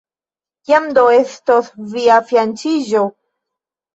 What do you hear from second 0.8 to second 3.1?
do estos via fianĉiĝo?